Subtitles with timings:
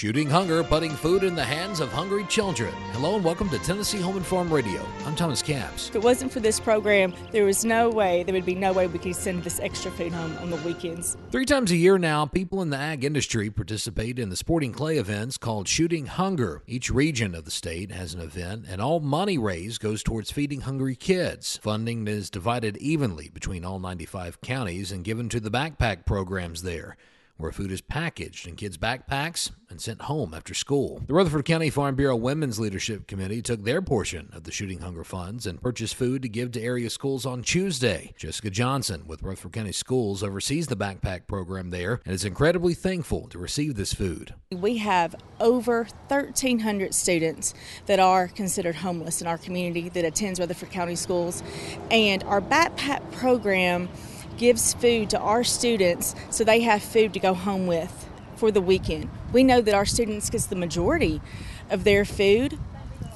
[0.00, 2.72] Shooting hunger, putting food in the hands of hungry children.
[2.92, 4.80] Hello and welcome to Tennessee Home and Farm Radio.
[5.04, 5.90] I'm Thomas Capps.
[5.90, 8.86] If it wasn't for this program, there was no way, there would be no way
[8.86, 11.18] we could send this extra food home on the weekends.
[11.30, 14.96] Three times a year now, people in the ag industry participate in the sporting clay
[14.96, 16.62] events called Shooting Hunger.
[16.66, 20.62] Each region of the state has an event, and all money raised goes towards feeding
[20.62, 21.58] hungry kids.
[21.58, 26.96] Funding is divided evenly between all 95 counties and given to the backpack programs there
[27.40, 31.00] where food is packaged in kids' backpacks and sent home after school.
[31.06, 35.04] The Rutherford County Farm Bureau Women's Leadership Committee took their portion of the Shooting Hunger
[35.04, 38.12] funds and purchased food to give to area schools on Tuesday.
[38.16, 43.28] Jessica Johnson with Rutherford County Schools oversees the backpack program there and is incredibly thankful
[43.28, 44.34] to receive this food.
[44.50, 47.54] We have over 1,300 students
[47.86, 51.42] that are considered homeless in our community that attends Rutherford County Schools,
[51.90, 53.88] and our backpack program
[54.40, 58.60] gives food to our students so they have food to go home with for the
[58.60, 59.10] weekend.
[59.34, 61.20] We know that our students get the majority
[61.68, 62.58] of their food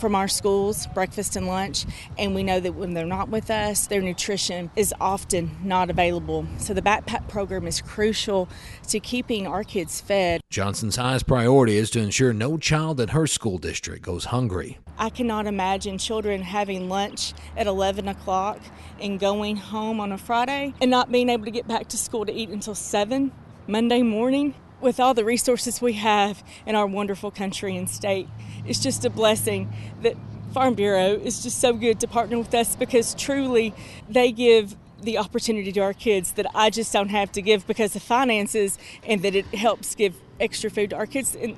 [0.01, 1.87] from our schools, breakfast and lunch,
[2.19, 6.47] and we know that when they're not with us, their nutrition is often not available.
[6.59, 8.49] So the backpack program is crucial
[8.89, 10.41] to keeping our kids fed.
[10.51, 14.79] Johnson's highest priority is to ensure no child in her school district goes hungry.
[14.99, 18.61] I cannot imagine children having lunch at 11 o'clock
[19.01, 22.25] and going home on a Friday and not being able to get back to school
[22.25, 23.33] to eat until 7
[23.67, 28.29] Monday morning with all the resources we have in our wonderful country and state.
[28.67, 30.15] It's just a blessing that
[30.53, 33.75] Farm Bureau is just so good to partner with us because truly
[34.09, 37.97] they give the opportunity to our kids that I just don't have to give because
[37.97, 41.57] of finances and that it helps give extra food to our kids and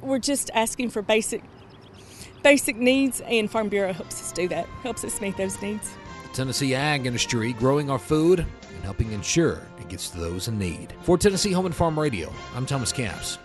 [0.00, 1.42] we're just asking for basic
[2.42, 4.66] basic needs and Farm Bureau helps us do that.
[4.82, 5.90] Helps us meet those needs.
[6.32, 10.94] Tennessee ag industry growing our food and helping ensure it gets to those in need.
[11.02, 13.38] For Tennessee Home and Farm Radio, I'm Thomas Capps.